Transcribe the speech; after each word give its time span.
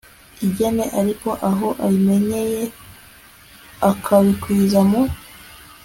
inenge 0.45 0.85
ariko 0.99 1.29
aho 1.49 1.67
ayimenyeye 1.85 2.63
akabikwiza 3.89 4.79
mu 4.89 5.01